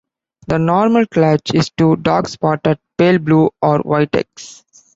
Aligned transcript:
The 0.47 0.57
normal 0.57 1.05
clutch 1.05 1.53
is 1.53 1.69
two 1.77 1.95
dark-spotted 1.97 2.79
pale 2.97 3.19
blue 3.19 3.51
or 3.61 3.77
white 3.81 4.15
eggs. 4.15 4.63